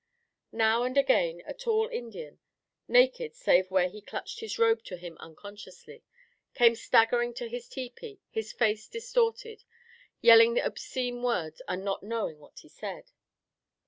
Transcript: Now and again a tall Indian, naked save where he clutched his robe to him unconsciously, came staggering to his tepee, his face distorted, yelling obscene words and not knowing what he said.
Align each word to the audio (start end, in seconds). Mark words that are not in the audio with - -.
Now 0.55 0.81
and 0.81 0.97
again 0.97 1.43
a 1.45 1.53
tall 1.53 1.87
Indian, 1.87 2.39
naked 2.87 3.35
save 3.35 3.69
where 3.69 3.87
he 3.87 4.01
clutched 4.01 4.39
his 4.39 4.57
robe 4.57 4.83
to 4.85 4.97
him 4.97 5.15
unconsciously, 5.19 6.03
came 6.55 6.73
staggering 6.73 7.35
to 7.35 7.47
his 7.47 7.69
tepee, 7.69 8.19
his 8.31 8.51
face 8.51 8.87
distorted, 8.87 9.63
yelling 10.19 10.59
obscene 10.59 11.21
words 11.21 11.61
and 11.67 11.85
not 11.85 12.01
knowing 12.01 12.39
what 12.39 12.57
he 12.61 12.67
said. 12.67 13.11